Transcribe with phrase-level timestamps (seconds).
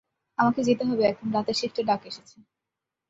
[0.37, 2.35] আমাকে যেতে হবে এখন, রাতের শিফটে ডাক এসেছে।